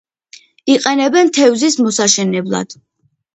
[0.75, 2.75] იყენებენ თევზის მოსაშენებლად.